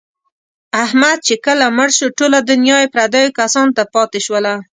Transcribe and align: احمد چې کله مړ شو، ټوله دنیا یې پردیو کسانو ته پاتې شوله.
احمد 0.83 1.17
چې 1.27 1.33
کله 1.45 1.65
مړ 1.77 1.89
شو، 1.97 2.07
ټوله 2.17 2.39
دنیا 2.51 2.77
یې 2.81 2.91
پردیو 2.95 3.35
کسانو 3.39 3.75
ته 3.77 3.83
پاتې 3.93 4.19
شوله. 4.25 4.53